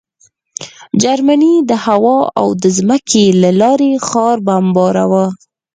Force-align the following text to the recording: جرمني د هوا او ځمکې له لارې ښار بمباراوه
جرمني 1.01 1.55
د 1.69 1.71
هوا 1.85 2.19
او 2.39 2.47
ځمکې 2.77 3.25
له 3.41 3.49
لارې 3.61 3.91
ښار 4.07 4.37
بمباراوه 4.47 5.25